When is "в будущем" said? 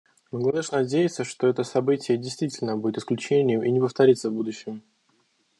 4.31-4.81